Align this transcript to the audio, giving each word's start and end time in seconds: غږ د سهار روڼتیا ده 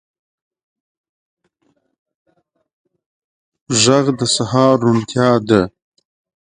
غږ 3.83 4.05
د 4.19 4.21
سهار 4.35 4.75
روڼتیا 4.85 5.29
ده 5.47 5.61